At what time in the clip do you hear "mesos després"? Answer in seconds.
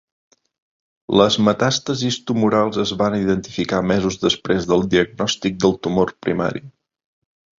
3.91-4.67